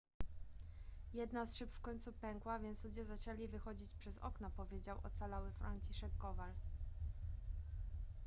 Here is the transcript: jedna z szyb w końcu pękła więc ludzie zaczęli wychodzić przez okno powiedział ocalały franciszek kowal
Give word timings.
jedna 1.13 1.45
z 1.45 1.57
szyb 1.57 1.71
w 1.71 1.81
końcu 1.81 2.13
pękła 2.13 2.59
więc 2.59 2.83
ludzie 2.83 3.05
zaczęli 3.05 3.47
wychodzić 3.47 3.93
przez 3.93 4.17
okno 4.19 4.49
powiedział 4.49 4.97
ocalały 5.03 5.51
franciszek 5.51 6.11
kowal 6.17 6.53